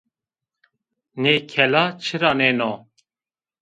Nêkela 1.21 1.83
çira 2.03 2.31
nêno? 2.39 2.71